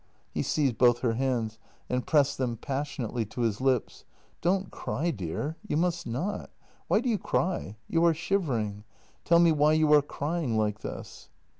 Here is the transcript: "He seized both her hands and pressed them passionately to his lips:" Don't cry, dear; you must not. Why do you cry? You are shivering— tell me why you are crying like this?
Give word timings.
"He 0.33 0.41
seized 0.41 0.79
both 0.79 1.01
her 1.01 1.13
hands 1.13 1.59
and 1.87 2.07
pressed 2.07 2.39
them 2.39 2.57
passionately 2.57 3.23
to 3.27 3.41
his 3.41 3.61
lips:" 3.61 4.03
Don't 4.41 4.71
cry, 4.71 5.11
dear; 5.11 5.57
you 5.67 5.77
must 5.77 6.07
not. 6.07 6.49
Why 6.87 7.01
do 7.01 7.07
you 7.07 7.19
cry? 7.19 7.77
You 7.87 8.03
are 8.05 8.13
shivering— 8.15 8.83
tell 9.25 9.37
me 9.37 9.51
why 9.51 9.73
you 9.73 9.93
are 9.93 10.01
crying 10.01 10.57
like 10.57 10.79
this? 10.79 11.29